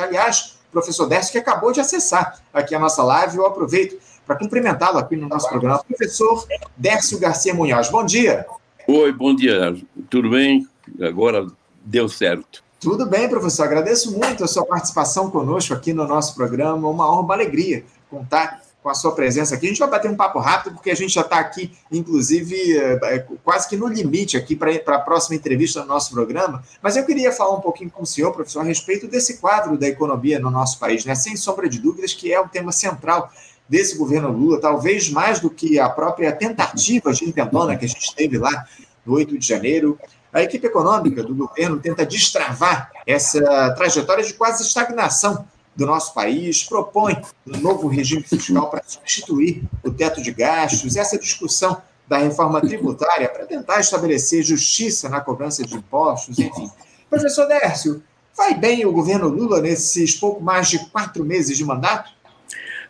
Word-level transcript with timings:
Aliás, 0.00 0.56
o 0.68 0.72
professor 0.72 1.06
Décio, 1.06 1.32
que 1.32 1.38
acabou 1.38 1.72
de 1.72 1.80
acessar 1.80 2.40
aqui 2.52 2.74
a 2.74 2.78
nossa 2.78 3.02
live, 3.02 3.36
eu 3.36 3.46
aproveito 3.46 3.98
para 4.26 4.36
cumprimentá-lo 4.36 4.98
aqui 4.98 5.16
no 5.16 5.28
nosso 5.28 5.48
programa. 5.48 5.82
Professor 5.84 6.46
Décio 6.76 7.18
Garcia 7.18 7.52
Munhoz, 7.52 7.90
bom 7.90 8.04
dia. 8.04 8.46
Oi, 8.86 9.12
bom 9.12 9.34
dia. 9.34 9.76
Tudo 10.08 10.30
bem? 10.30 10.66
Agora 11.00 11.46
deu 11.84 12.08
certo. 12.08 12.62
Tudo 12.80 13.06
bem, 13.06 13.28
professor. 13.28 13.64
Agradeço 13.64 14.16
muito 14.18 14.42
a 14.42 14.48
sua 14.48 14.64
participação 14.64 15.30
conosco 15.30 15.72
aqui 15.72 15.92
no 15.92 16.06
nosso 16.06 16.34
programa. 16.34 16.88
Uma 16.88 17.08
honra, 17.10 17.20
uma 17.20 17.34
alegria 17.34 17.84
contar 18.10 18.60
com 18.82 18.88
a 18.88 18.94
sua 18.94 19.14
presença 19.14 19.54
aqui. 19.54 19.66
A 19.66 19.68
gente 19.68 19.78
vai 19.78 19.88
bater 19.88 20.10
um 20.10 20.16
papo 20.16 20.40
rápido, 20.40 20.74
porque 20.74 20.90
a 20.90 20.96
gente 20.96 21.14
já 21.14 21.20
está 21.20 21.38
aqui, 21.38 21.72
inclusive, 21.90 22.76
é, 22.76 22.98
é, 23.14 23.18
quase 23.44 23.68
que 23.68 23.76
no 23.76 23.86
limite 23.86 24.36
aqui 24.36 24.56
para 24.56 24.72
a 24.74 24.98
próxima 24.98 25.36
entrevista 25.36 25.80
no 25.80 25.86
nosso 25.86 26.12
programa. 26.12 26.62
Mas 26.82 26.96
eu 26.96 27.06
queria 27.06 27.30
falar 27.30 27.54
um 27.54 27.60
pouquinho 27.60 27.90
com 27.90 28.02
o 28.02 28.06
senhor, 28.06 28.32
professor, 28.32 28.60
a 28.60 28.64
respeito 28.64 29.06
desse 29.06 29.38
quadro 29.38 29.78
da 29.78 29.86
economia 29.86 30.40
no 30.40 30.50
nosso 30.50 30.78
país, 30.78 31.04
né? 31.04 31.14
Sem 31.14 31.36
sombra 31.36 31.68
de 31.68 31.78
dúvidas, 31.78 32.12
que 32.12 32.32
é 32.32 32.40
o 32.40 32.48
tema 32.48 32.72
central 32.72 33.30
desse 33.68 33.96
governo 33.96 34.30
Lula, 34.30 34.60
talvez 34.60 35.08
mais 35.08 35.38
do 35.38 35.48
que 35.48 35.78
a 35.78 35.88
própria 35.88 36.32
tentativa 36.32 37.12
de 37.12 37.24
intentona 37.24 37.76
que 37.76 37.84
a 37.84 37.88
gente 37.88 38.14
teve 38.14 38.36
lá 38.36 38.66
no 39.06 39.14
8 39.14 39.38
de 39.38 39.46
janeiro. 39.46 39.98
A 40.32 40.42
equipe 40.42 40.66
econômica 40.66 41.22
do 41.22 41.34
governo 41.34 41.78
tenta 41.78 42.04
destravar 42.04 42.90
essa 43.06 43.70
trajetória 43.76 44.24
de 44.24 44.34
quase 44.34 44.62
estagnação 44.64 45.46
do 45.74 45.86
nosso 45.86 46.12
país, 46.14 46.64
propõe 46.64 47.16
um 47.46 47.58
novo 47.58 47.88
regime 47.88 48.22
fiscal 48.22 48.68
para 48.70 48.82
substituir 48.86 49.62
o 49.82 49.90
teto 49.90 50.22
de 50.22 50.30
gastos, 50.30 50.96
essa 50.96 51.18
discussão 51.18 51.80
da 52.06 52.18
reforma 52.18 52.60
tributária 52.60 53.28
para 53.28 53.46
tentar 53.46 53.80
estabelecer 53.80 54.42
justiça 54.42 55.08
na 55.08 55.20
cobrança 55.20 55.64
de 55.64 55.74
impostos, 55.74 56.38
enfim. 56.38 56.70
Professor 57.08 57.46
Dércio, 57.46 58.02
vai 58.36 58.54
bem 58.54 58.84
o 58.84 58.92
governo 58.92 59.28
Lula 59.28 59.60
nesses 59.60 60.14
pouco 60.14 60.42
mais 60.42 60.68
de 60.68 60.78
quatro 60.90 61.24
meses 61.24 61.56
de 61.56 61.64
mandato? 61.64 62.10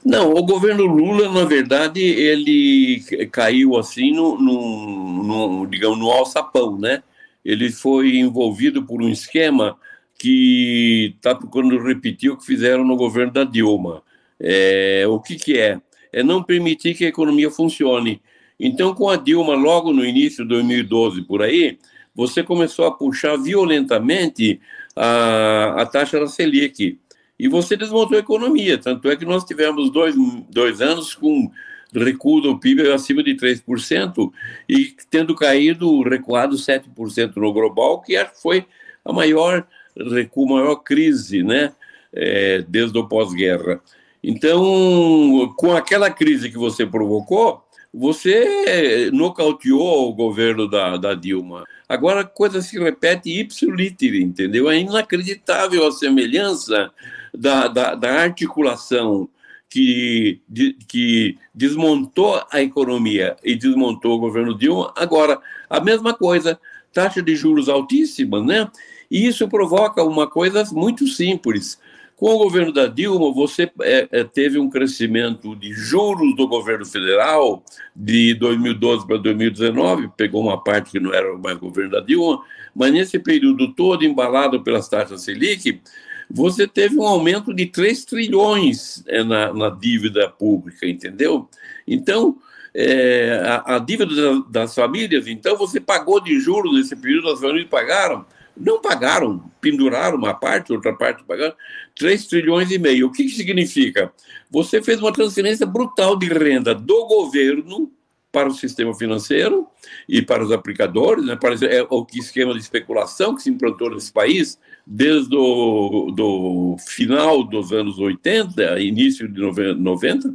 Não, 0.05 0.33
o 0.33 0.42
governo 0.42 0.84
Lula, 0.84 1.30
na 1.30 1.44
verdade, 1.44 2.00
ele 2.00 3.05
caiu 3.30 3.77
assim 3.78 4.12
no, 4.12 4.36
no, 4.36 5.22
no 5.22 5.67
digamos, 5.67 5.98
no 5.98 6.11
alçapão, 6.11 6.77
né? 6.77 7.02
Ele 7.44 7.70
foi 7.70 8.17
envolvido 8.17 8.84
por 8.84 9.00
um 9.00 9.08
esquema 9.08 9.77
que 10.23 11.15
está 11.17 11.34
procurando 11.34 11.83
repetir 11.83 12.31
o 12.31 12.37
que 12.37 12.47
fizeram 12.47 12.84
no 12.84 12.95
governo 12.95 13.33
da 13.33 13.42
Dilma. 13.42 14.05
É, 14.39 15.05
o 15.09 15.19
que, 15.19 15.34
que 15.34 15.59
é? 15.59 15.81
É 16.12 16.23
não 16.23 16.45
permitir 16.45 16.95
que 16.95 17.05
a 17.05 17.09
economia 17.09 17.51
funcione. 17.51 18.23
Então, 18.59 18.95
com 18.95 19.09
a 19.09 19.17
Dilma, 19.17 19.56
logo 19.56 19.92
no 19.92 20.05
início 20.05 20.45
de 20.45 20.51
2012, 20.51 21.23
por 21.23 21.42
aí, 21.42 21.77
você 22.14 22.41
começou 22.41 22.87
a 22.87 22.92
puxar 22.92 23.37
violentamente 23.37 24.61
a, 24.95 25.83
a 25.83 25.87
taxa 25.87 26.20
da 26.20 26.29
Selic. 26.29 27.01
E 27.36 27.48
você 27.48 27.77
desmontou 27.77 28.17
a 28.17 28.20
economia. 28.20 28.79
Tanto 28.79 29.11
é 29.11 29.17
que 29.17 29.25
nós 29.25 29.42
tivemos 29.42 29.91
dois, 29.91 30.14
dois 30.48 30.81
anos 30.81 31.17
com 31.17 31.51
recuo 31.92 32.41
do 32.41 32.61
PIB 32.61 32.92
acima 32.92 33.25
de 33.25 33.34
3% 33.34 34.33
e 34.69 34.95
tendo 35.11 35.34
caído, 35.34 36.01
recuado 36.03 36.55
7% 36.55 37.34
no 37.34 37.53
global, 37.53 38.01
que 38.01 38.17
foi 38.41 38.64
a 39.05 39.12
maior 39.12 39.67
recuo, 39.97 40.48
maior 40.48 40.77
crise, 40.77 41.43
né, 41.43 41.73
é, 42.12 42.65
desde 42.69 42.98
o 42.98 43.07
pós-guerra. 43.07 43.81
Então, 44.23 45.53
com 45.57 45.73
aquela 45.73 46.11
crise 46.11 46.51
que 46.51 46.59
você 46.59 46.87
provocou, 46.87 47.65
você 47.93 49.11
nocauteou 49.13 50.09
o 50.09 50.15
governo 50.15 50.69
da, 50.69 50.97
da 50.97 51.15
Dilma. 51.15 51.65
Agora 51.89 52.20
a 52.20 52.25
coisa 52.25 52.63
se 52.63 52.79
repete 52.79 53.29
ipsiliter, 53.31 54.15
entendeu? 54.15 54.70
É 54.70 54.79
inacreditável 54.79 55.87
a 55.87 55.93
semelhança 55.93 56.91
da, 57.35 57.69
da, 57.69 57.95
da 57.95 58.13
articulação 58.23 59.29
que, 59.69 60.41
de, 60.48 60.75
que 60.89 61.37
desmontou 61.55 62.43
a 62.51 62.63
economia 62.63 63.37
e 63.43 63.55
desmontou 63.55 64.17
o 64.17 64.20
governo 64.20 64.57
Dilma. 64.57 64.93
Agora, 64.97 65.39
a 65.69 65.81
mesma 65.81 66.14
coisa, 66.14 66.58
taxa 66.92 67.20
de 67.20 67.35
juros 67.35 67.69
altíssima, 67.69 68.42
né? 68.42 68.70
E 69.12 69.27
isso 69.27 69.46
provoca 69.46 70.02
uma 70.02 70.27
coisa 70.27 70.64
muito 70.73 71.06
simples. 71.06 71.78
Com 72.17 72.34
o 72.34 72.39
governo 72.39 72.73
da 72.73 72.86
Dilma, 72.86 73.30
você 73.30 73.70
é, 73.83 74.08
é, 74.11 74.24
teve 74.24 74.58
um 74.58 74.70
crescimento 74.70 75.55
de 75.55 75.70
juros 75.74 76.34
do 76.34 76.48
governo 76.48 76.86
federal 76.86 77.62
de 77.95 78.33
2012 78.33 79.06
para 79.06 79.18
2019, 79.18 80.08
pegou 80.17 80.40
uma 80.40 80.64
parte 80.64 80.92
que 80.92 80.98
não 81.01 81.12
era 81.12 81.36
mais 81.36 81.58
governo 81.58 81.90
da 81.90 82.01
Dilma, 82.01 82.42
mas 82.74 82.90
nesse 82.90 83.18
período 83.18 83.74
todo, 83.74 84.02
embalado 84.02 84.62
pelas 84.62 84.89
taxas 84.89 85.24
Selic, 85.24 85.83
você 86.30 86.67
teve 86.67 86.96
um 86.96 87.06
aumento 87.06 87.52
de 87.52 87.67
3 87.67 88.06
trilhões 88.06 89.05
é, 89.08 89.22
na, 89.22 89.52
na 89.52 89.68
dívida 89.68 90.27
pública, 90.27 90.86
entendeu? 90.86 91.51
Então, 91.86 92.39
é, 92.74 93.42
a, 93.45 93.77
a, 93.77 93.78
dívida 93.78 94.42
das 94.48 94.74
famílias, 94.74 95.27
então, 95.27 95.55
você 95.55 95.78
pagou 95.78 96.18
de 96.18 96.40
juros 96.40 96.72
nesse 96.72 96.96
período, 96.96 97.28
as 97.28 97.40
famílias 97.40 97.68
pagaram 97.68 98.24
não 98.57 98.80
pagaram, 98.80 99.51
penduraram 99.61 100.17
uma 100.17 100.35
parte, 100.35 100.73
outra 100.73 100.92
parte 100.92 101.24
pagaram, 101.24 101.55
3 101.96 102.27
trilhões 102.27 102.70
e 102.70 102.79
meio. 102.79 103.07
O 103.07 103.13
que, 103.13 103.24
que 103.24 103.30
significa? 103.30 104.13
Você 104.51 104.83
fez 104.83 105.01
uma 105.01 105.13
transferência 105.13 105.67
brutal 105.67 106.17
de 106.17 106.27
renda 106.27 106.74
do 106.74 107.07
governo 107.07 107.90
para 108.33 108.48
o 108.48 108.55
sistema 108.55 108.95
financeiro 108.95 109.67
e 110.08 110.23
para 110.23 110.42
os 110.42 110.51
aplicadores, 110.51 111.24
né, 111.24 111.36
para 111.36 111.55
é, 111.67 111.86
o 111.90 112.07
esquema 112.14 112.55
de 112.55 112.61
especulação 112.61 113.36
que 113.36 113.42
se 113.42 113.51
implantou 113.51 113.90
nesse 113.90 114.11
país 114.11 114.58
desde 114.86 115.36
o 115.36 116.11
do 116.11 116.77
final 116.79 117.45
dos 117.45 117.73
anos 117.73 117.98
80, 117.98 118.80
início 118.80 119.29
de 119.29 119.40
90, 119.40 120.33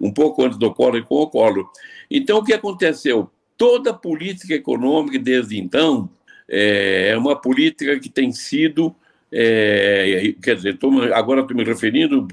um 0.00 0.12
pouco 0.12 0.44
antes 0.44 0.56
do 0.56 0.72
Collor 0.72 0.96
e 0.96 1.02
com 1.02 1.16
o 1.16 1.26
Collor. 1.26 1.68
Então, 2.08 2.38
o 2.38 2.44
que 2.44 2.54
aconteceu? 2.54 3.28
Toda 3.56 3.90
a 3.90 3.94
política 3.94 4.54
econômica 4.54 5.18
desde 5.18 5.58
então 5.58 6.08
é, 6.48 7.10
é 7.10 7.16
uma 7.16 7.34
política 7.34 7.98
que 7.98 8.08
tem 8.08 8.32
sido 8.32 8.94
é, 9.34 10.34
quer 10.42 10.56
dizer, 10.56 10.76
tô, 10.76 10.90
agora 11.14 11.40
estou 11.40 11.56
me 11.56 11.64
referindo 11.64 12.28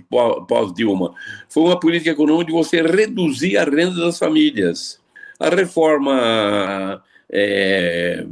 pós-Dilma, 0.48 1.16
foi 1.48 1.64
uma 1.64 1.80
política 1.80 2.12
econômica 2.12 2.48
de 2.48 2.58
você 2.58 2.82
reduzir 2.82 3.58
a 3.58 3.64
renda 3.64 4.02
das 4.02 4.20
famílias. 4.20 5.00
A 5.40 5.50
reforma 5.50 7.02
é, 7.32 8.26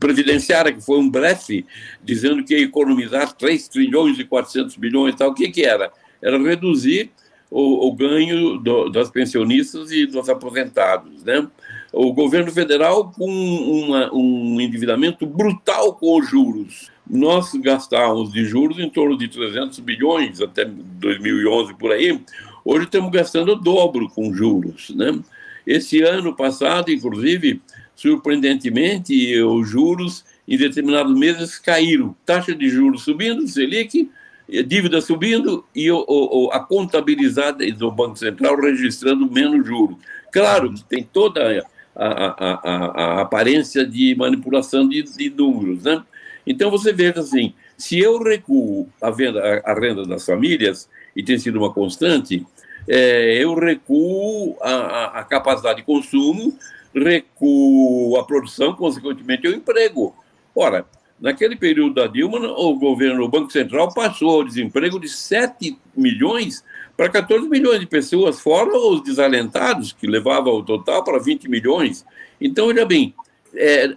previdenciária, 0.00 0.72
que 0.72 0.80
foi 0.80 0.98
um 0.98 1.10
blefe, 1.10 1.66
dizendo 2.02 2.42
que 2.42 2.54
ia 2.56 2.64
economizar 2.64 3.32
3 3.34 3.68
trilhões 3.68 4.18
e 4.18 4.24
400 4.24 4.76
bilhões 4.76 5.14
e 5.14 5.18
tal, 5.18 5.30
o 5.30 5.34
que, 5.34 5.50
que 5.50 5.62
era? 5.62 5.92
Era 6.22 6.38
reduzir 6.38 7.10
o, 7.50 7.88
o 7.88 7.92
ganho 7.92 8.56
do, 8.58 8.88
das 8.88 9.10
pensionistas 9.10 9.90
e 9.90 10.06
dos 10.06 10.30
aposentados, 10.30 11.22
né? 11.24 11.46
O 11.92 12.12
governo 12.12 12.50
federal 12.50 13.12
com 13.12 13.28
uma, 13.28 14.12
um 14.14 14.60
endividamento 14.60 15.26
brutal 15.26 15.94
com 15.94 16.18
os 16.18 16.28
juros. 16.28 16.90
Nós 17.08 17.52
gastávamos 17.54 18.32
de 18.32 18.44
juros 18.44 18.78
em 18.78 18.88
torno 18.88 19.18
de 19.18 19.28
300 19.28 19.78
bilhões 19.80 20.40
até 20.40 20.64
2011 20.64 21.74
por 21.74 21.92
aí. 21.92 22.18
Hoje 22.64 22.84
estamos 22.84 23.10
gastando 23.10 23.52
o 23.52 23.56
dobro 23.56 24.08
com 24.08 24.32
juros, 24.32 24.90
né? 24.90 25.18
Esse 25.66 26.02
ano 26.02 26.34
passado, 26.34 26.90
inclusive, 26.90 27.60
surpreendentemente, 27.94 29.40
os 29.42 29.68
juros 29.68 30.24
em 30.48 30.56
determinados 30.56 31.16
meses 31.16 31.58
caíram. 31.58 32.16
Taxa 32.24 32.54
de 32.54 32.68
juros 32.68 33.02
subindo, 33.02 33.46
Selic, 33.46 34.10
dívida 34.66 35.00
subindo 35.00 35.64
e 35.74 35.90
o, 35.90 36.04
o, 36.08 36.50
a 36.52 36.60
contabilizada 36.60 37.64
do 37.72 37.90
Banco 37.90 38.18
Central 38.18 38.60
registrando 38.60 39.30
menos 39.30 39.66
juros. 39.66 39.96
Claro 40.32 40.72
que 40.72 40.82
tem 40.84 41.02
toda 41.02 41.64
a, 41.94 42.06
a, 42.06 42.60
a, 43.18 43.20
aparência 43.20 43.86
de 43.86 44.14
manipulação 44.14 44.88
de, 44.88 45.02
de, 45.02 45.30
números, 45.30 45.82
né? 45.84 46.02
Então 46.46 46.70
você 46.70 46.92
veja 46.92 47.20
assim, 47.20 47.54
se 47.76 47.98
eu 47.98 48.22
recuo 48.22 48.88
a, 49.00 49.10
venda, 49.10 49.62
a, 49.64 49.74
renda 49.74 50.04
das 50.04 50.24
famílias, 50.24 50.88
e 51.14 51.22
tem 51.22 51.38
sido 51.38 51.58
uma 51.58 51.72
constante, 51.72 52.44
é, 52.88 53.42
eu 53.42 53.54
recuo 53.54 54.56
a, 54.60 55.20
a, 55.20 55.24
capacidade 55.24 55.80
de 55.80 55.84
consumo, 55.84 56.58
recuo 56.94 58.16
a 58.18 58.24
produção, 58.24 58.74
consequentemente 58.74 59.46
o 59.46 59.54
emprego. 59.54 60.14
Ora, 60.54 60.84
naquele 61.22 61.54
período 61.54 61.94
da 61.94 62.08
Dilma, 62.08 62.40
o 62.40 62.74
governo, 62.74 63.22
o 63.22 63.28
Banco 63.28 63.52
Central 63.52 63.94
passou 63.94 64.40
o 64.40 64.44
desemprego 64.44 64.98
de 64.98 65.08
7 65.08 65.78
milhões 65.96 66.64
para 66.96 67.08
14 67.08 67.48
milhões 67.48 67.78
de 67.78 67.86
pessoas, 67.86 68.40
fora 68.40 68.76
os 68.76 69.02
desalentados, 69.04 69.92
que 69.92 70.08
levavam 70.08 70.52
o 70.54 70.64
total 70.64 71.04
para 71.04 71.20
20 71.20 71.48
milhões. 71.48 72.04
Então, 72.40 72.66
olha 72.66 72.84
bem, 72.84 73.14
é, 73.54 73.94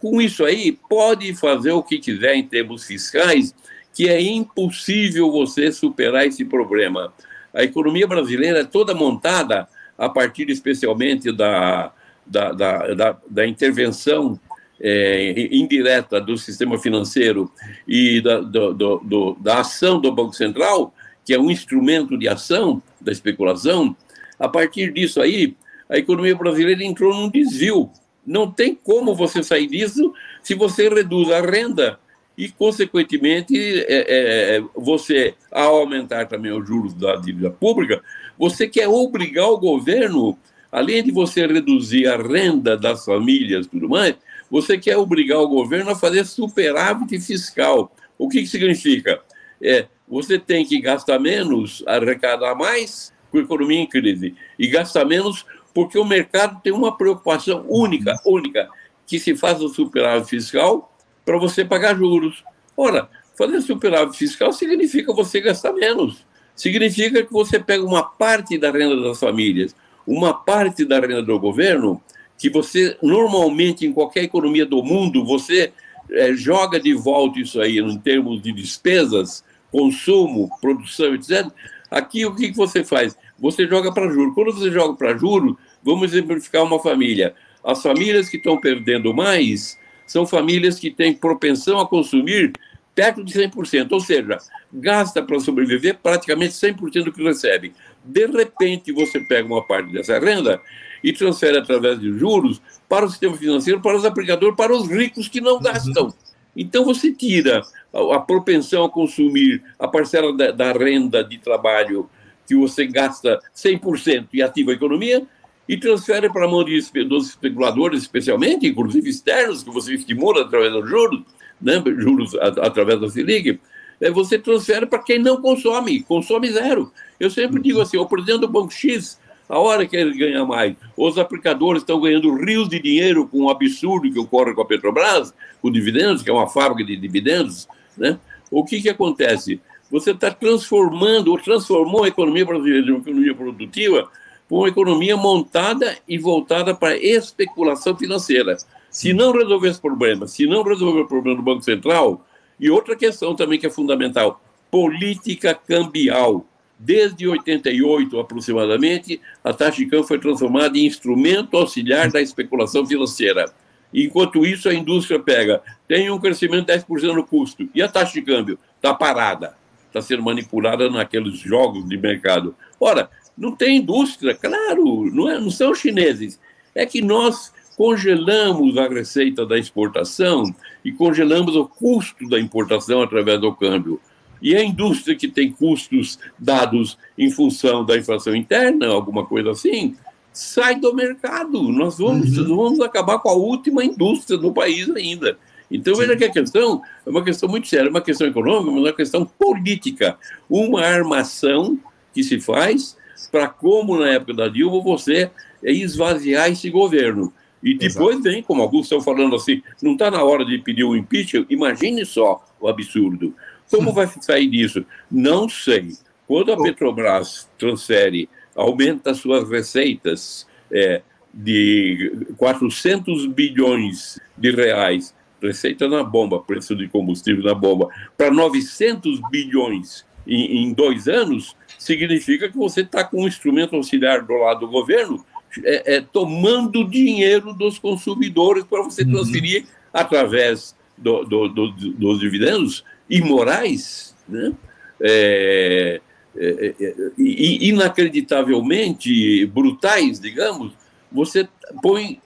com 0.00 0.20
isso 0.20 0.44
aí, 0.44 0.72
pode 0.72 1.32
fazer 1.36 1.70
o 1.70 1.82
que 1.82 1.98
quiser 1.98 2.34
em 2.34 2.42
termos 2.42 2.84
fiscais, 2.84 3.54
que 3.94 4.08
é 4.08 4.20
impossível 4.20 5.30
você 5.30 5.70
superar 5.70 6.26
esse 6.26 6.44
problema. 6.44 7.14
A 7.54 7.62
economia 7.62 8.06
brasileira 8.06 8.60
é 8.60 8.64
toda 8.64 8.94
montada 8.94 9.68
a 9.96 10.08
partir 10.08 10.50
especialmente 10.50 11.30
da, 11.30 11.92
da, 12.26 12.50
da, 12.50 12.94
da, 12.94 13.16
da 13.30 13.46
intervenção 13.46 14.38
é, 14.80 15.48
indireta 15.52 16.20
do 16.20 16.36
sistema 16.36 16.78
financeiro 16.78 17.50
e 17.86 18.20
da, 18.20 18.40
do, 18.40 18.74
do, 18.74 18.98
do, 18.98 19.36
da 19.40 19.60
ação 19.60 20.00
do 20.00 20.12
Banco 20.12 20.34
Central, 20.34 20.94
que 21.24 21.32
é 21.32 21.38
um 21.38 21.50
instrumento 21.50 22.18
de 22.18 22.28
ação 22.28 22.82
da 23.00 23.12
especulação, 23.12 23.96
a 24.38 24.48
partir 24.48 24.92
disso 24.92 25.20
aí, 25.20 25.56
a 25.88 25.96
economia 25.96 26.34
brasileira 26.34 26.82
entrou 26.82 27.14
num 27.14 27.30
desvio. 27.30 27.90
Não 28.26 28.50
tem 28.50 28.74
como 28.74 29.14
você 29.14 29.42
sair 29.42 29.66
disso 29.66 30.12
se 30.42 30.54
você 30.54 30.88
reduz 30.88 31.30
a 31.30 31.40
renda 31.40 31.98
e, 32.36 32.48
consequentemente, 32.48 33.56
é, 33.56 33.86
é, 33.88 34.56
é 34.56 34.62
você, 34.74 35.34
ao 35.50 35.76
aumentar 35.76 36.26
também 36.26 36.52
os 36.52 36.66
juros 36.66 36.92
da 36.94 37.16
dívida 37.16 37.50
pública, 37.50 38.02
você 38.36 38.66
quer 38.66 38.88
obrigar 38.88 39.48
o 39.48 39.58
governo, 39.58 40.36
além 40.72 41.02
de 41.02 41.12
você 41.12 41.46
reduzir 41.46 42.08
a 42.08 42.16
renda 42.16 42.76
das 42.76 43.04
famílias 43.04 43.66
e 43.66 43.68
tudo 43.68 43.88
mais, 43.88 44.16
você 44.54 44.78
quer 44.78 44.96
obrigar 44.96 45.40
o 45.40 45.48
governo 45.48 45.90
a 45.90 45.96
fazer 45.96 46.24
superávit 46.24 47.18
fiscal. 47.18 47.92
O 48.16 48.28
que, 48.28 48.40
que 48.42 48.46
significa? 48.46 49.20
É, 49.60 49.88
você 50.06 50.38
tem 50.38 50.64
que 50.64 50.80
gastar 50.80 51.18
menos, 51.18 51.82
arrecadar 51.88 52.54
mais 52.54 53.12
com 53.32 53.38
a 53.38 53.40
economia 53.40 53.80
em 53.80 53.86
crise, 53.88 54.36
e 54.56 54.68
gastar 54.68 55.04
menos 55.06 55.44
porque 55.74 55.98
o 55.98 56.04
mercado 56.04 56.60
tem 56.62 56.72
uma 56.72 56.96
preocupação 56.96 57.66
única, 57.68 58.14
única, 58.24 58.68
que 59.04 59.18
se 59.18 59.34
faz 59.34 59.60
o 59.60 59.68
superávit 59.68 60.30
fiscal 60.30 60.96
para 61.24 61.36
você 61.36 61.64
pagar 61.64 61.96
juros. 61.96 62.44
Ora, 62.76 63.10
fazer 63.36 63.60
superávit 63.60 64.16
fiscal 64.16 64.52
significa 64.52 65.12
você 65.12 65.40
gastar 65.40 65.72
menos. 65.72 66.24
Significa 66.54 67.24
que 67.24 67.32
você 67.32 67.58
pega 67.58 67.82
uma 67.82 68.04
parte 68.04 68.56
da 68.56 68.70
renda 68.70 69.02
das 69.02 69.18
famílias, 69.18 69.74
uma 70.06 70.32
parte 70.32 70.84
da 70.84 71.00
renda 71.00 71.24
do 71.24 71.40
governo, 71.40 72.00
que 72.38 72.50
você, 72.50 72.96
normalmente, 73.02 73.86
em 73.86 73.92
qualquer 73.92 74.24
economia 74.24 74.66
do 74.66 74.82
mundo, 74.82 75.24
você 75.24 75.72
é, 76.10 76.32
joga 76.34 76.78
de 76.78 76.92
volta 76.92 77.40
isso 77.40 77.60
aí 77.60 77.78
em 77.78 77.98
termos 77.98 78.42
de 78.42 78.52
despesas, 78.52 79.44
consumo, 79.70 80.50
produção, 80.60 81.14
etc. 81.14 81.46
Aqui, 81.90 82.26
o 82.26 82.34
que, 82.34 82.50
que 82.50 82.56
você 82.56 82.84
faz? 82.84 83.16
Você 83.38 83.66
joga 83.66 83.92
para 83.92 84.10
juros. 84.10 84.34
Quando 84.34 84.52
você 84.52 84.70
joga 84.70 84.94
para 84.94 85.16
juros, 85.16 85.56
vamos 85.82 86.12
exemplificar 86.12 86.62
uma 86.62 86.80
família. 86.80 87.34
As 87.62 87.82
famílias 87.82 88.28
que 88.28 88.36
estão 88.36 88.60
perdendo 88.60 89.14
mais 89.14 89.78
são 90.06 90.26
famílias 90.26 90.78
que 90.78 90.90
têm 90.90 91.14
propensão 91.14 91.80
a 91.80 91.88
consumir 91.88 92.52
perto 92.94 93.24
de 93.24 93.32
100%, 93.32 93.90
ou 93.90 94.00
seja, 94.00 94.38
gasta 94.72 95.20
para 95.22 95.40
sobreviver 95.40 95.98
praticamente 96.00 96.54
100% 96.54 97.04
do 97.04 97.12
que 97.12 97.22
recebe. 97.22 97.72
De 98.04 98.26
repente, 98.26 98.92
você 98.92 99.18
pega 99.20 99.48
uma 99.48 99.66
parte 99.66 99.92
dessa 99.92 100.18
renda 100.18 100.60
e 101.04 101.12
transfere 101.12 101.58
através 101.58 102.00
de 102.00 102.10
juros 102.18 102.62
para 102.88 103.04
o 103.04 103.10
sistema 103.10 103.36
financeiro, 103.36 103.80
para 103.82 103.94
os 103.94 104.06
aplicadores, 104.06 104.56
para 104.56 104.74
os 104.74 104.88
ricos 104.88 105.28
que 105.28 105.38
não 105.38 105.60
gastam. 105.60 106.14
Então, 106.56 106.82
você 106.82 107.12
tira 107.12 107.62
a, 107.92 108.16
a 108.16 108.20
propensão 108.20 108.84
a 108.84 108.90
consumir, 108.90 109.62
a 109.78 109.86
parcela 109.86 110.34
da, 110.34 110.50
da 110.50 110.72
renda 110.72 111.22
de 111.22 111.36
trabalho 111.36 112.08
que 112.46 112.56
você 112.56 112.86
gasta 112.86 113.38
100% 113.54 114.28
e 114.32 114.42
ativa 114.42 114.70
a 114.70 114.74
economia, 114.74 115.26
e 115.68 115.76
transfere 115.76 116.30
para 116.30 116.46
a 116.46 116.48
mão 116.48 116.64
de, 116.64 116.78
dos 117.04 117.28
especuladores, 117.28 118.02
especialmente, 118.02 118.66
inclusive 118.66 119.08
externos, 119.08 119.62
que 119.62 119.70
você 119.70 119.94
estimula 119.94 120.42
através 120.42 120.72
dos 120.72 120.88
juros, 120.88 121.22
né, 121.60 121.82
juros 121.98 122.34
a, 122.34 122.48
através 122.66 123.00
da 123.00 123.08
Selic, 123.08 123.58
é, 124.00 124.10
você 124.10 124.38
transfere 124.38 124.86
para 124.86 125.02
quem 125.02 125.18
não 125.18 125.40
consome, 125.40 126.02
consome 126.02 126.50
zero. 126.50 126.92
Eu 127.18 127.30
sempre 127.30 127.62
digo 127.62 127.80
assim, 127.80 127.96
o 127.96 128.06
presidente 128.06 128.40
do 128.40 128.48
Banco 128.48 128.72
X, 128.72 129.18
a 129.48 129.58
hora 129.58 129.86
que 129.86 129.96
ele 129.96 130.16
ganha 130.16 130.44
mais, 130.44 130.74
os 130.96 131.18
aplicadores 131.18 131.82
estão 131.82 132.00
ganhando 132.00 132.34
rios 132.34 132.68
de 132.68 132.80
dinheiro 132.80 133.28
com 133.28 133.38
o 133.38 133.44
um 133.44 133.48
absurdo 133.50 134.10
que 134.10 134.18
ocorre 134.18 134.54
com 134.54 134.62
a 134.62 134.64
Petrobras, 134.64 135.34
com 135.60 135.70
dividendos, 135.70 136.22
que 136.22 136.30
é 136.30 136.32
uma 136.32 136.48
fábrica 136.48 136.84
de 136.84 136.96
dividendos, 136.96 137.68
né? 137.96 138.18
O 138.50 138.64
que 138.64 138.80
que 138.80 138.88
acontece? 138.88 139.60
Você 139.90 140.12
está 140.12 140.30
transformando, 140.30 141.30
ou 141.30 141.38
transformou 141.38 142.04
a 142.04 142.08
economia 142.08 142.44
brasileira 142.44 142.82
de 142.82 142.90
uma 142.90 143.00
economia 143.00 143.34
produtiva 143.34 144.10
com 144.48 144.58
uma 144.58 144.68
economia 144.68 145.16
montada 145.16 145.96
e 146.06 146.18
voltada 146.18 146.74
para 146.74 146.96
especulação 146.96 147.96
financeira. 147.96 148.56
Se 148.90 149.12
não 149.12 149.32
resolver 149.32 149.68
esse 149.68 149.80
problema, 149.80 150.26
se 150.26 150.46
não 150.46 150.62
resolver 150.62 151.00
o 151.00 151.08
problema 151.08 151.36
do 151.36 151.42
Banco 151.42 151.62
Central, 151.62 152.24
e 152.58 152.70
outra 152.70 152.94
questão 152.94 153.34
também 153.34 153.58
que 153.58 153.66
é 153.66 153.70
fundamental, 153.70 154.40
política 154.70 155.54
cambial. 155.54 156.46
Desde 156.78 157.26
88, 157.26 158.18
aproximadamente, 158.18 159.20
a 159.42 159.52
taxa 159.52 159.78
de 159.78 159.86
câmbio 159.86 160.06
foi 160.06 160.18
transformada 160.18 160.76
em 160.76 160.86
instrumento 160.86 161.56
auxiliar 161.56 162.10
da 162.10 162.20
especulação 162.20 162.84
financeira. 162.86 163.46
Enquanto 163.92 164.44
isso, 164.44 164.68
a 164.68 164.74
indústria 164.74 165.20
pega, 165.20 165.62
tem 165.86 166.10
um 166.10 166.18
crescimento 166.18 166.66
de 166.66 166.72
10% 166.72 167.14
no 167.14 167.24
custo, 167.24 167.68
e 167.74 167.80
a 167.80 167.88
taxa 167.88 168.12
de 168.14 168.22
câmbio 168.22 168.58
está 168.76 168.92
parada, 168.92 169.56
está 169.86 170.00
sendo 170.00 170.22
manipulada 170.22 170.90
naqueles 170.90 171.38
jogos 171.38 171.88
de 171.88 171.96
mercado. 171.96 172.56
Ora, 172.80 173.08
não 173.38 173.54
tem 173.54 173.76
indústria, 173.76 174.34
claro, 174.34 175.04
não, 175.12 175.30
é, 175.30 175.38
não 175.38 175.50
são 175.50 175.74
chineses. 175.74 176.40
É 176.74 176.84
que 176.84 177.00
nós 177.00 177.52
congelamos 177.76 178.76
a 178.76 178.88
receita 178.88 179.44
da 179.46 179.58
exportação 179.58 180.44
e 180.84 180.92
congelamos 180.92 181.56
o 181.56 181.66
custo 181.66 182.28
da 182.28 182.38
importação 182.38 183.02
através 183.02 183.40
do 183.40 183.54
câmbio. 183.54 184.00
E 184.44 184.54
a 184.54 184.62
indústria 184.62 185.16
que 185.16 185.26
tem 185.26 185.50
custos 185.50 186.18
dados 186.38 186.98
em 187.16 187.30
função 187.30 187.82
da 187.82 187.96
inflação 187.96 188.36
interna, 188.36 188.88
alguma 188.88 189.24
coisa 189.24 189.52
assim, 189.52 189.96
sai 190.34 190.78
do 190.78 190.94
mercado. 190.94 191.62
Nós 191.72 191.96
vamos, 191.96 192.36
uhum. 192.36 192.54
vamos 192.54 192.80
acabar 192.80 193.20
com 193.20 193.30
a 193.30 193.32
última 193.32 193.82
indústria 193.82 194.36
do 194.36 194.52
país 194.52 194.90
ainda. 194.90 195.38
Então, 195.70 195.94
veja 195.94 196.14
que 196.14 196.24
a 196.24 196.30
questão 196.30 196.82
é 197.06 197.08
uma 197.08 197.24
questão 197.24 197.48
muito 197.48 197.68
séria, 197.68 197.88
é 197.88 197.90
uma 197.90 198.02
questão 198.02 198.26
econômica, 198.26 198.70
mas 198.70 198.80
é 198.80 198.86
uma 198.88 198.92
questão 198.92 199.24
política. 199.24 200.18
Uma 200.48 200.82
armação 200.82 201.78
que 202.12 202.22
se 202.22 202.38
faz 202.38 202.98
para 203.32 203.48
como 203.48 203.98
na 203.98 204.10
época 204.10 204.34
da 204.34 204.48
Dilma 204.48 204.82
você 204.82 205.30
esvaziar 205.62 206.50
esse 206.50 206.68
governo. 206.68 207.32
E 207.62 207.72
depois 207.72 208.16
Exato. 208.16 208.22
vem, 208.24 208.42
como 208.42 208.60
alguns 208.60 208.84
estão 208.84 209.00
falando 209.00 209.34
assim, 209.34 209.62
não 209.82 209.92
está 209.92 210.10
na 210.10 210.22
hora 210.22 210.44
de 210.44 210.58
pedir 210.58 210.84
o 210.84 210.94
impeachment? 210.94 211.46
Imagine 211.48 212.04
só 212.04 212.44
o 212.60 212.68
absurdo. 212.68 213.34
Como 213.70 213.92
vai 213.92 214.08
sair 214.20 214.48
disso? 214.48 214.84
Não 215.10 215.48
sei. 215.48 215.92
Quando 216.26 216.52
a 216.52 216.62
Petrobras 216.62 217.48
transfere, 217.58 218.28
aumenta 218.54 219.14
suas 219.14 219.48
receitas 219.48 220.46
é, 220.70 221.02
de 221.32 222.26
400 222.36 223.26
bilhões 223.26 224.18
de 224.36 224.50
reais, 224.50 225.14
receita 225.42 225.88
na 225.88 226.02
bomba, 226.02 226.40
preço 226.40 226.74
de 226.74 226.88
combustível 226.88 227.44
na 227.44 227.54
bomba, 227.54 227.88
para 228.16 228.30
900 228.30 229.20
bilhões 229.30 230.06
em, 230.26 230.64
em 230.64 230.72
dois 230.72 231.06
anos, 231.06 231.54
significa 231.78 232.48
que 232.48 232.56
você 232.56 232.80
está 232.80 233.04
com 233.04 233.24
um 233.24 233.28
instrumento 233.28 233.76
auxiliar 233.76 234.22
do 234.22 234.34
lado 234.34 234.60
do 234.60 234.68
governo 234.68 235.24
é, 235.62 235.96
é, 235.96 236.00
tomando 236.00 236.88
dinheiro 236.88 237.52
dos 237.52 237.78
consumidores 237.78 238.64
para 238.64 238.82
você 238.82 239.02
uhum. 239.02 239.12
transferir 239.12 239.62
uhum. 239.62 239.68
através 239.92 240.74
do, 240.96 241.24
do, 241.24 241.48
do, 241.48 241.70
dos 241.70 242.20
dividendos 242.20 242.84
imorais, 243.16 244.14
né? 244.28 244.52
É, 245.00 246.00
é, 246.36 246.74
é 246.80 246.94
inacreditavelmente 247.16 249.46
brutais, 249.46 250.18
digamos, 250.18 250.72
você 251.10 251.48
põe 251.82 252.20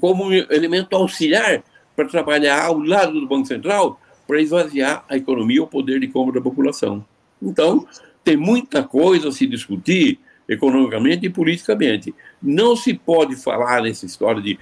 como 0.00 0.32
elemento 0.32 0.94
auxiliar 0.94 1.62
para 1.94 2.08
trabalhar 2.08 2.64
ao 2.64 2.78
lado 2.78 3.20
do 3.20 3.26
Banco 3.26 3.46
Central 3.46 4.00
para 4.26 4.40
esvaziar 4.40 5.04
a 5.08 5.16
economia 5.16 5.56
e 5.56 5.60
o 5.60 5.66
poder 5.66 6.00
de 6.00 6.08
compra 6.08 6.34
da 6.34 6.40
população. 6.40 7.04
Então, 7.40 7.86
tem 8.24 8.36
muita 8.36 8.82
coisa 8.82 9.28
a 9.28 9.32
se 9.32 9.46
discutir 9.46 10.18
economicamente 10.48 11.26
e 11.26 11.30
politicamente. 11.30 12.14
Não 12.42 12.76
se 12.76 12.94
pode 12.94 13.36
falar 13.36 13.82
nessa 13.82 14.06
história 14.06 14.42
de 14.42 14.58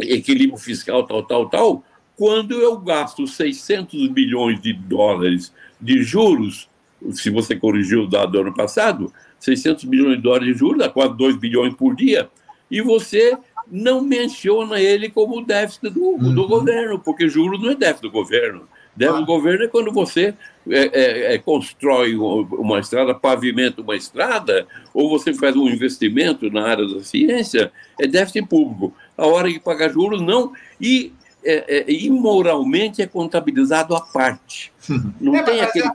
equilíbrio 0.00 0.58
fiscal, 0.58 1.04
tal, 1.04 1.22
tal, 1.22 1.48
tal, 1.48 1.84
quando 2.18 2.60
eu 2.60 2.76
gasto 2.76 3.28
600 3.28 4.08
bilhões 4.08 4.60
de 4.60 4.72
dólares 4.72 5.54
de 5.80 6.02
juros, 6.02 6.68
se 7.12 7.30
você 7.30 7.54
corrigiu 7.54 8.02
o 8.02 8.08
dado 8.08 8.32
do 8.32 8.40
ano 8.40 8.52
passado, 8.52 9.12
600 9.38 9.84
bilhões 9.84 10.16
de 10.16 10.22
dólares 10.22 10.48
de 10.48 10.58
juros, 10.58 10.78
dá 10.78 10.88
quase 10.88 11.16
2 11.16 11.36
bilhões 11.36 11.72
por 11.74 11.94
dia, 11.94 12.28
e 12.68 12.82
você 12.82 13.38
não 13.70 14.00
menciona 14.00 14.80
ele 14.80 15.08
como 15.08 15.44
déficit 15.44 15.90
do, 15.90 16.00
uhum. 16.00 16.34
do 16.34 16.48
governo, 16.48 16.98
porque 16.98 17.28
juros 17.28 17.62
não 17.62 17.70
é 17.70 17.76
déficit 17.76 18.02
do 18.02 18.10
governo. 18.10 18.68
Déficit 18.96 19.20
do 19.20 19.26
governo 19.26 19.64
é 19.64 19.68
quando 19.68 19.92
você 19.92 20.34
é, 20.68 20.80
é, 20.92 21.34
é, 21.34 21.38
constrói 21.38 22.16
uma 22.16 22.80
estrada, 22.80 23.14
pavimenta 23.14 23.80
uma 23.80 23.94
estrada, 23.94 24.66
ou 24.92 25.08
você 25.08 25.32
faz 25.32 25.54
um 25.54 25.68
investimento 25.68 26.50
na 26.50 26.66
área 26.66 26.84
da 26.84 27.00
ciência, 27.00 27.70
é 28.00 28.08
déficit 28.08 28.44
público. 28.48 28.92
A 29.16 29.24
hora 29.24 29.48
de 29.48 29.60
pagar 29.60 29.92
juros, 29.92 30.20
não. 30.20 30.52
E 30.80 31.12
é, 31.50 31.80
é, 31.80 31.92
imoralmente 31.92 33.00
é 33.00 33.06
contabilizado 33.06 33.96
à 33.96 34.00
parte. 34.00 34.70
Não 35.20 35.34
é, 35.34 35.42
tem 35.42 35.60
aquele. 35.62 35.88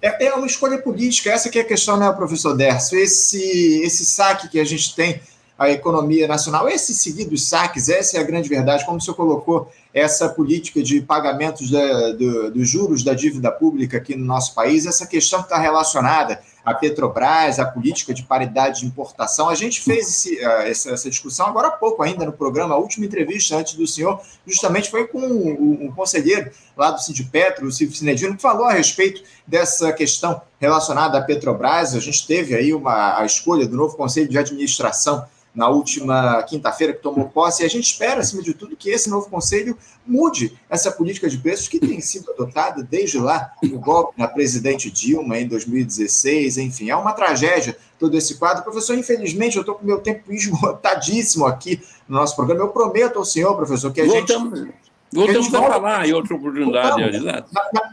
É, 0.00 0.26
é, 0.26 0.34
uma 0.34 0.46
escolha 0.46 0.78
política, 0.78 1.30
essa 1.30 1.48
que 1.48 1.58
é 1.58 1.62
a 1.62 1.66
questão, 1.66 1.96
né, 1.96 2.10
professor 2.12 2.54
Derso? 2.54 2.94
Esse, 2.94 3.80
esse 3.82 4.04
saque 4.04 4.48
que 4.48 4.60
a 4.60 4.64
gente 4.64 4.94
tem 4.94 5.20
a 5.58 5.70
economia 5.70 6.28
nacional. 6.28 6.68
Esses 6.68 7.00
seguidos 7.00 7.48
saques, 7.48 7.88
essa 7.88 8.18
é 8.18 8.20
a 8.20 8.24
grande 8.24 8.48
verdade, 8.48 8.84
como 8.84 8.98
o 8.98 9.00
senhor 9.00 9.16
colocou 9.16 9.72
essa 9.92 10.28
política 10.28 10.82
de 10.82 11.00
pagamentos 11.00 11.70
da, 11.70 12.12
do, 12.12 12.50
dos 12.50 12.68
juros 12.68 13.02
da 13.02 13.14
dívida 13.14 13.50
pública 13.50 13.96
aqui 13.96 14.14
no 14.14 14.24
nosso 14.24 14.54
país, 14.54 14.86
essa 14.86 15.06
questão 15.06 15.40
que 15.40 15.46
está 15.46 15.58
relacionada 15.58 16.40
à 16.64 16.74
Petrobras, 16.74 17.58
à 17.58 17.66
política 17.66 18.14
de 18.14 18.22
paridade 18.22 18.80
de 18.80 18.86
importação. 18.86 19.48
A 19.48 19.54
gente 19.54 19.80
fez 19.80 20.08
esse, 20.08 20.38
essa, 20.40 20.90
essa, 20.90 21.10
discussão 21.10 21.46
agora 21.46 21.68
há 21.68 21.72
pouco 21.72 22.02
ainda 22.02 22.24
no 22.24 22.32
programa, 22.32 22.74
a 22.74 22.78
última 22.78 23.06
entrevista 23.06 23.56
antes 23.56 23.74
do 23.74 23.86
senhor, 23.86 24.20
justamente 24.46 24.90
foi 24.90 25.06
com 25.06 25.20
um 25.20 25.92
conselheiro 25.94 26.50
lá 26.76 26.90
do 26.90 27.00
Sindipetro, 27.00 27.66
o 27.66 27.72
Silvio 27.72 27.96
Sinedino, 27.96 28.36
que 28.36 28.42
falou 28.42 28.66
a 28.66 28.72
respeito 28.72 29.22
dessa 29.46 29.92
questão 29.92 30.40
relacionada 30.58 31.18
à 31.18 31.22
Petrobras. 31.22 31.94
A 31.94 32.00
gente 32.00 32.26
teve 32.26 32.54
aí 32.54 32.72
uma, 32.72 33.18
a 33.18 33.26
escolha 33.26 33.66
do 33.66 33.76
novo 33.76 33.96
Conselho 33.96 34.28
de 34.28 34.38
Administração 34.38 35.26
na 35.54 35.68
última 35.68 36.42
quinta-feira 36.42 36.92
que 36.92 37.02
tomou 37.02 37.28
posse, 37.28 37.62
e 37.62 37.66
a 37.66 37.68
gente 37.68 37.84
espera, 37.84 38.20
acima 38.20 38.42
de 38.42 38.52
tudo, 38.52 38.76
que 38.76 38.90
esse 38.90 39.08
novo 39.08 39.30
conselho 39.30 39.78
mude 40.04 40.58
essa 40.68 40.90
política 40.90 41.28
de 41.28 41.38
preços 41.38 41.68
que 41.68 41.78
tem 41.78 42.00
sido 42.00 42.32
adotada 42.32 42.82
desde 42.82 43.18
lá, 43.18 43.52
o 43.62 43.78
golpe 43.78 44.18
na 44.18 44.26
presidente 44.26 44.90
Dilma 44.90 45.38
em 45.38 45.46
2016, 45.46 46.58
enfim, 46.58 46.90
é 46.90 46.96
uma 46.96 47.12
tragédia 47.12 47.76
todo 47.98 48.16
esse 48.16 48.34
quadro. 48.34 48.64
Professor, 48.64 48.98
infelizmente, 48.98 49.56
eu 49.56 49.60
estou 49.60 49.76
com 49.76 49.86
meu 49.86 50.00
tempo 50.00 50.32
esgotadíssimo 50.32 51.46
aqui 51.46 51.80
no 52.08 52.16
nosso 52.16 52.34
programa. 52.34 52.62
Eu 52.62 52.68
prometo 52.68 53.18
ao 53.18 53.24
senhor, 53.24 53.54
professor, 53.56 53.92
que 53.92 54.00
a 54.00 54.06
Voltamos. 54.06 54.58
gente. 54.58 54.74
Voltamos 55.12 55.54
a, 55.54 55.58
a 55.60 55.62
falar 55.62 56.08
em 56.08 56.12
outra 56.12 56.34
oportunidade, 56.34 57.24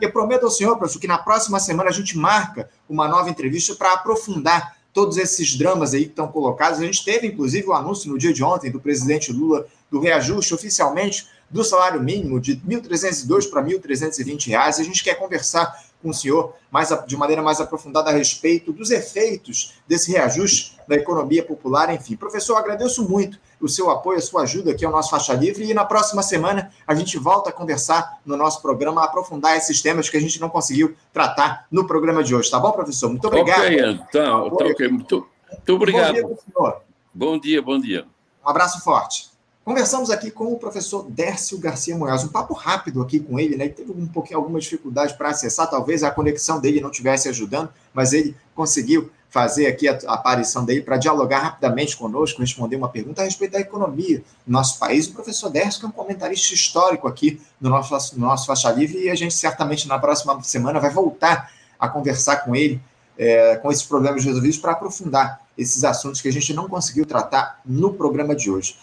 Eu 0.02 0.12
prometo 0.12 0.44
ao 0.44 0.50
senhor, 0.50 0.76
professor, 0.78 1.00
que 1.00 1.08
na 1.08 1.20
próxima 1.20 1.60
semana 1.60 1.90
a 1.90 1.94
gente 1.94 2.18
marca 2.18 2.68
uma 2.90 3.08
nova 3.08 3.30
entrevista 3.30 3.76
para 3.76 3.94
aprofundar 3.94 4.76
todos 4.94 5.18
esses 5.18 5.56
dramas 5.56 5.94
aí 5.94 6.04
que 6.04 6.12
estão 6.12 6.28
colocados. 6.28 6.80
A 6.80 6.86
gente 6.86 7.04
teve, 7.04 7.28
inclusive, 7.28 7.68
o 7.68 7.74
anúncio 7.74 8.10
no 8.12 8.18
dia 8.18 8.34
de 8.34 8.44
ontem 8.44 8.72
do 8.72 8.80
presidente 8.80 9.32
Lula 9.32 9.66
do 9.90 10.00
reajuste 10.00 10.54
oficialmente 10.54 11.28
do 11.50 11.64
salário 11.64 12.02
mínimo 12.02 12.40
de 12.40 12.54
R$ 12.54 12.62
1.302 12.68 13.50
para 13.50 13.62
R$ 13.62 13.78
1.320. 13.78 14.56
A 14.56 14.84
gente 14.84 15.04
quer 15.04 15.16
conversar 15.16 15.92
com 16.02 16.10
o 16.10 16.14
senhor 16.14 16.56
mais, 16.72 16.90
de 17.06 17.16
maneira 17.16 17.42
mais 17.42 17.60
aprofundada 17.60 18.10
a 18.10 18.14
respeito 18.14 18.72
dos 18.72 18.90
efeitos 18.90 19.74
desse 19.88 20.12
reajuste 20.12 20.78
da 20.88 20.96
economia 20.96 21.44
popular, 21.44 21.94
enfim. 21.94 22.16
Professor, 22.16 22.56
agradeço 22.56 23.08
muito 23.08 23.38
o 23.62 23.70
seu 23.70 23.90
apoio, 23.90 24.18
a 24.18 24.22
sua 24.22 24.44
ajuda 24.44 24.72
aqui 24.72 24.86
ao 24.86 24.92
nosso 24.92 25.10
Faixa 25.10 25.34
Livre 25.34 25.70
e 25.70 25.74
na 25.74 25.86
próxima 25.86 26.24
semana 26.24 26.72
a 26.86 26.96
gente 26.96 27.18
volta 27.18 27.50
a 27.50 27.54
conversar 27.54 28.20
no 28.26 28.36
nosso 28.36 28.62
programa, 28.62 29.04
aprofundar 29.04 29.56
esses 29.56 29.82
temas 29.82 30.10
que 30.10 30.18
a 30.18 30.22
gente 30.22 30.40
não 30.42 30.50
conseguiu 30.50 30.96
tratar 31.14 31.66
no 31.72 31.86
programa 31.86 32.24
de 32.24 32.36
hoje, 32.36 32.50
tá 32.50 32.60
bom, 32.60 32.72
professor? 32.72 33.10
Muito 33.10 33.28
obrigado. 33.28 33.62
Ok, 33.62 33.80
então, 33.80 34.50
tá 34.50 34.66
ok. 34.66 34.88
Muito, 34.88 35.28
muito 35.50 35.74
obrigado. 35.74 36.22
Bom 36.22 36.28
dia, 36.28 36.38
senhor. 36.46 36.82
Bom 37.14 37.40
dia, 37.40 37.62
bom 37.62 37.80
dia. 37.80 38.06
Um 38.46 38.50
abraço 38.50 38.82
forte. 38.84 39.32
Conversamos 39.64 40.10
aqui 40.10 40.32
com 40.32 40.52
o 40.52 40.58
professor 40.58 41.06
Dércio 41.08 41.60
Garcia 41.60 41.96
Moraes, 41.96 42.24
um 42.24 42.30
papo 42.30 42.54
rápido 42.54 43.00
aqui 43.00 43.20
com 43.20 43.40
ele, 43.40 43.56
né? 43.56 43.66
Ele 43.66 43.74
teve 43.74 43.92
um 43.92 44.08
pouquinho 44.08 44.40
alguma 44.40 44.60
dificuldade 44.60 45.16
para 45.16 45.30
acessar, 45.30 45.70
talvez 45.70 46.04
a 46.04 46.10
conexão 46.10 46.60
dele 46.60 46.82
não 46.82 46.90
estivesse 46.90 47.30
ajudando, 47.30 47.70
mas 47.94 48.12
ele 48.12 48.36
conseguiu 48.56 49.12
fazer 49.32 49.66
aqui 49.66 49.88
a, 49.88 49.94
aparição 50.08 50.64
dele 50.64 50.82
para 50.82 50.98
dialogar 50.98 51.40
rapidamente 51.40 51.96
conosco, 51.98 52.42
responder 52.42 52.76
uma 52.76 52.90
pergunta 52.90 53.22
a 53.22 53.26
respeito 53.26 53.54
da 53.54 53.60
economia 53.60 54.22
do 54.46 54.52
nosso 54.52 54.78
país. 54.78 55.08
O 55.08 55.14
professor 55.14 55.50
Dércio, 55.50 55.80
que 55.80 55.86
é 55.86 55.90
um 55.90 55.92
comentarista 55.92 56.54
histórico 56.54 57.08
aqui 57.08 57.42
no 57.60 57.70
nosso, 57.70 58.20
no 58.20 58.28
nosso 58.28 58.46
Faixa 58.46 58.70
Livre, 58.72 59.06
e 59.06 59.10
a 59.10 59.16
gente 59.16 59.34
certamente 59.34 59.88
na 59.88 59.98
próxima 59.98 60.44
semana 60.44 60.80
vai 60.80 60.92
voltar 60.92 61.50
a 61.80 61.88
conversar 61.88 62.38
com 62.38 62.56
ele 62.56 62.80
é, 63.18 63.56
com 63.58 63.72
esses 63.72 63.84
problemas 63.84 64.24
resolvidos 64.24 64.58
para 64.58 64.74
aprofundar 64.74 65.42
esses 65.58 65.84
assuntos 65.84 66.22
que 66.22 66.28
a 66.28 66.32
gente 66.32 66.54
não 66.54 66.68
conseguiu 66.68 67.06
tratar 67.06 67.62
no 67.66 67.94
programa 67.94 68.36
de 68.36 68.52
hoje. 68.52 68.76